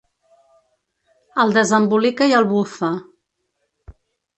El 1.45 1.55
desembolica 1.59 2.33
i 2.33 2.37
el 2.41 2.51
bufa. 2.57 2.95